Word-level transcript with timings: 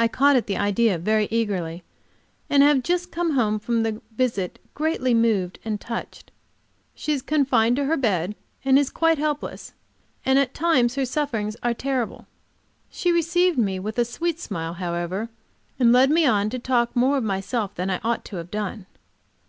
I 0.00 0.08
caught 0.08 0.34
at 0.34 0.48
the 0.48 0.56
idea 0.56 0.98
very 0.98 1.28
eagerly, 1.30 1.84
and 2.50 2.60
have 2.64 2.82
just 2.82 3.12
come 3.12 3.34
home 3.36 3.60
from 3.60 3.84
the 3.84 4.02
visit 4.16 4.58
greatly 4.74 5.14
moved 5.14 5.60
and 5.64 5.80
touched. 5.80 6.32
She 6.92 7.12
is 7.12 7.22
confined 7.22 7.76
to 7.76 7.84
her 7.84 7.96
bed, 7.96 8.34
and 8.64 8.76
is 8.76 8.90
quite 8.90 9.16
helpless, 9.18 9.72
and 10.26 10.40
at 10.40 10.54
times 10.54 10.96
her 10.96 11.06
sufferings 11.06 11.56
are 11.62 11.72
terrible. 11.72 12.26
She 12.90 13.12
received 13.12 13.56
me 13.58 13.78
with 13.78 13.96
a 13.96 14.04
sweet 14.04 14.40
smile, 14.40 14.74
however, 14.74 15.28
and 15.78 15.92
led 15.92 16.10
me 16.10 16.26
on 16.26 16.50
to 16.50 16.58
talk 16.58 16.96
more 16.96 17.16
of 17.18 17.22
myself 17.22 17.76
than 17.76 17.90
I 17.90 17.98
ought 18.02 18.24
to 18.24 18.36
have 18.38 18.50
done. 18.50 18.86